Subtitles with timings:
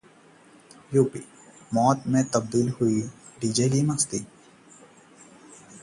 [0.93, 1.19] UP:
[1.71, 3.01] मौत में तब्दील हुई
[3.41, 4.25] डीजे की मस्ती